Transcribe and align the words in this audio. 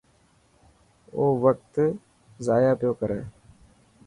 او 1.15 1.23
وقت 1.45 1.71
ضايع 2.45 2.73
پيو 2.79 2.91
ڪري. 2.99 3.19